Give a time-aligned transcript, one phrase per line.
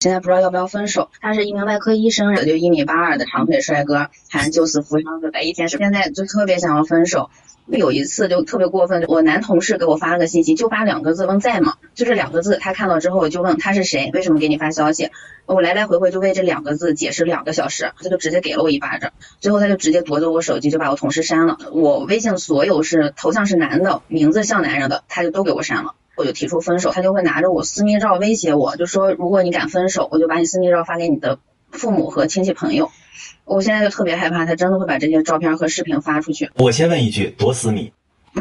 [0.00, 5.76] 现在不知道要不要分手他是一名外科医生，也就一米八二的长腿帅哥，还救死扶伤的白衣天使。
[5.76, 7.30] 现在就特别想要分手。
[7.66, 11.74] 有一次就特别过分，我男同事给我发了个信息，就发两个字问在吗？
[11.96, 15.10] 就这两个字，他看到之后就问他是谁，为什么给你发消息？
[15.46, 19.10] 我来来回回就为这两个字解释两个小时，他就直接给了我一巴掌，
[19.40, 21.58] 最后他就直接夺走我手机，就把我同事删了。
[21.72, 25.96] 我微信所有是头像是男的，名字像男人的，他就都给我删了。
[26.18, 31.38] 我就提出分手，他就会拿着我私密照威胁我，就说如果你敢分手，我就把你私密照发给你的
[31.70, 32.90] 父母和亲戚朋友。
[33.44, 36.50] 我现在就特别害怕，他真的会把这些照片和视频发出去。
[36.56, 37.92] 我先问一句，多私密？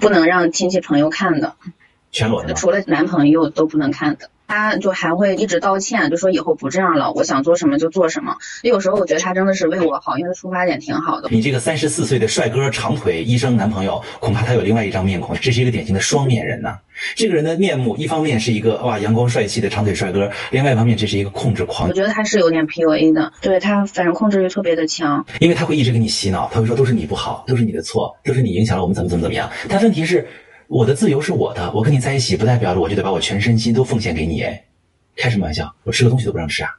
[0.00, 1.56] 不能让亲戚朋友看的，
[2.10, 4.28] 全裸的，除了男朋友都不能看的。
[4.52, 8.36] 他就还会一直道歉，就说以后不这样了，我想做什么就做什么。
[8.60, 11.30] 有时候我觉得他真的是为我好，因为出发点挺好的。
[11.30, 16.78] 你这个三十四岁的帅哥长腿医生男朋友，恐怕他有另外一张面孔，这是一个典型的双面人呐。
[17.16, 21.88] 这个人的面目，一方面是一个哇阳光帅气的长腿帅哥，另外一方面这是一个控制狂。
[21.88, 29.50] 我觉得他是有点 PUA 的，对他反正控制欲特别的强，因为他会一直给你洗脑，他会说都是你不好，都是你的错，都是你影响了我们怎么怎么怎么样。
[29.70, 30.28] 但问题是，
[30.72, 34.64] 我的自由是我的，我跟你在一起不代表着我就得把我全身心都奉献给你哎。
[35.14, 35.70] 开什么玩笑？
[35.84, 36.70] 我吃个东西都不让吃啊，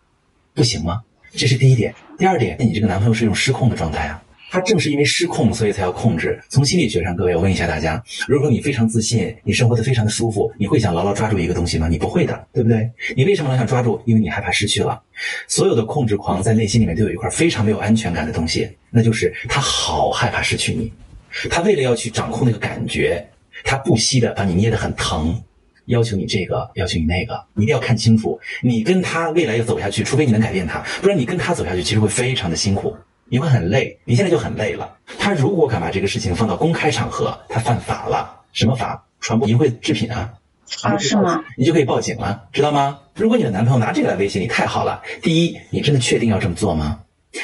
[0.55, 0.99] 不行吗？
[1.35, 1.93] 这是第一点。
[2.17, 4.19] 第二点，你这个男朋友是一种失控的状态啊。
[4.49, 6.41] 他正是因为失控，所以才要控制。
[6.49, 11.87] 从心理学上，各位，我问一下大家：如果你非常自信，你生活的非常的舒服，你会想牢牢抓住一个东西吗？
[11.87, 12.89] 你不会的，对不对？
[13.15, 14.01] 你为什么老想抓住？
[14.07, 14.99] 因为你害怕失去了。
[15.47, 20.91] 所有的控制狂在内心里面都有一块非常没有安全感的东西，那就是他好害怕失去你。
[21.51, 23.23] 他为了要去掌控那个感觉，
[23.63, 25.41] 他不惜的把你捏得很疼。
[25.87, 28.39] 要求你这个，要求你那个，你一定要看清楚。
[28.61, 33.99] 你跟他未来要走下去，除非你能改变他，不然你跟他走下去，其实会非常的辛苦，你会很累。
[34.05, 34.89] 你现在就很累了。
[35.19, 38.33] 他如果敢把这个事情放到公开场合，他犯法了。
[38.53, 39.03] 什么法？
[39.19, 40.31] 传播淫秽制品啊？
[40.83, 41.43] 啊，是吗？
[41.57, 42.97] 你就可以报警了，知道吗？
[43.15, 45.01] 如果你的男朋友拿这个来威胁你，太好了。
[45.21, 47.01] 第一，你真的确定要这么做吗？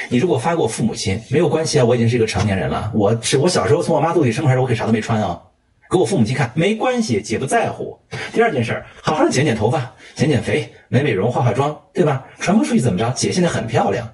[0.08, 2.90] 你如果发给我父母亲，没有关系啊，我已经是一个成年人了。
[2.96, 5.42] 我是我小时候从我妈肚里生出来，我可啥都没穿啊。
[5.90, 7.98] 给我父母亲看，没关系，姐不在乎。
[8.32, 12.24] 第二件事儿，好好的剪剪头发，减减肥，美美容，化化妆，对吧？
[12.40, 13.10] 传播出去怎么着？
[13.16, 14.08] 姐现在很漂亮。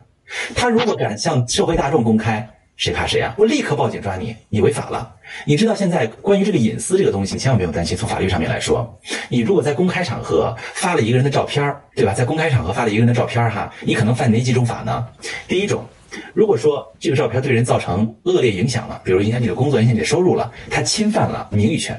[0.55, 2.47] 他如果敢向社会大众公开，
[2.77, 3.35] 谁怕谁啊？
[3.37, 5.15] 我立刻报警抓你，你违法了。
[5.45, 7.97] 你知道现在关于这个隐私这个东西，你千万不用担心。
[7.97, 8.97] 从法律上面来说，
[9.27, 12.13] 你如果在公开场合发了一个人的照片儿，对吧？
[12.13, 15.05] 在公开场合发了一个人的照片儿，哈，你可能犯哪几种法呢？
[15.45, 15.85] 第一种。
[16.33, 21.95] 如果说这个照片对人造成恶劣影响了，比如影响你的工作、影响你的收入了，它侵犯了名誉权；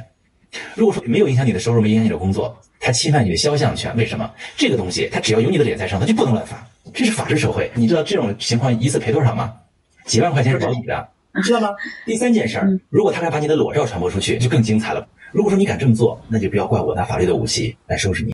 [0.75, 3.97] 如果说没有影响你的收入、没影响你的工作，它侵犯你的肖像权。
[3.97, 4.31] 为什么？
[4.57, 6.67] 这个东西它只要有你的脸在上，它就不能乱发。
[6.95, 9.53] 这是法治社会，你知道这种情况一次赔多少吗？
[10.05, 11.71] 几万块钱是保底的，你知道吗？
[12.05, 15.07] 第三件事儿，如果他敢把你的裸照传播出去，就更精彩了。
[15.33, 18.25] 如果说你敢这么做，那就不要怪我拿法律的武器来收拾你。